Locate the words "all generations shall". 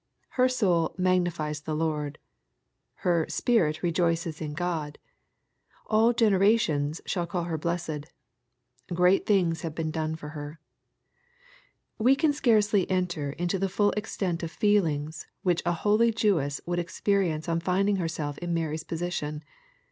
5.91-7.27